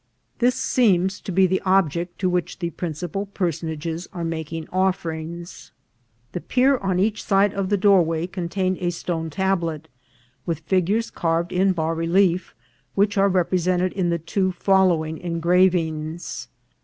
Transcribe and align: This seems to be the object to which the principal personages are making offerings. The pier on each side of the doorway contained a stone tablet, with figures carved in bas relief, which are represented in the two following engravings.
This 0.39 0.55
seems 0.55 1.21
to 1.21 1.31
be 1.31 1.45
the 1.45 1.61
object 1.63 2.17
to 2.21 2.27
which 2.27 2.57
the 2.57 2.71
principal 2.71 3.27
personages 3.27 4.07
are 4.11 4.23
making 4.23 4.67
offerings. 4.69 5.71
The 6.31 6.41
pier 6.41 6.79
on 6.79 6.97
each 6.97 7.21
side 7.23 7.53
of 7.53 7.69
the 7.69 7.77
doorway 7.77 8.25
contained 8.25 8.79
a 8.79 8.89
stone 8.89 9.29
tablet, 9.29 9.89
with 10.43 10.61
figures 10.61 11.11
carved 11.11 11.53
in 11.53 11.73
bas 11.73 11.95
relief, 11.95 12.55
which 12.95 13.15
are 13.15 13.29
represented 13.29 13.93
in 13.93 14.09
the 14.09 14.17
two 14.17 14.51
following 14.53 15.19
engravings. 15.19 16.47